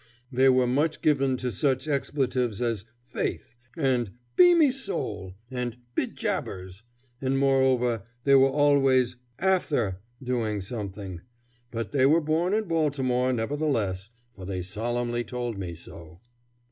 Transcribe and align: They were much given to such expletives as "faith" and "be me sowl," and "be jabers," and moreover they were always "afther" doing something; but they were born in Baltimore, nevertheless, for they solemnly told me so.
They 0.31 0.49
were 0.49 0.65
much 0.65 1.01
given 1.03 1.37
to 1.37 1.51
such 1.51 1.87
expletives 1.87 2.59
as 2.59 2.85
"faith" 3.05 3.53
and 3.77 4.09
"be 4.35 4.55
me 4.55 4.71
sowl," 4.71 5.35
and 5.51 5.77
"be 5.93 6.07
jabers," 6.07 6.81
and 7.21 7.37
moreover 7.37 8.01
they 8.23 8.33
were 8.33 8.49
always 8.49 9.17
"afther" 9.37 9.99
doing 10.23 10.59
something; 10.61 11.21
but 11.69 11.91
they 11.91 12.07
were 12.07 12.19
born 12.19 12.55
in 12.55 12.63
Baltimore, 12.63 13.31
nevertheless, 13.31 14.09
for 14.33 14.43
they 14.43 14.63
solemnly 14.63 15.23
told 15.23 15.59
me 15.59 15.75
so. 15.75 16.19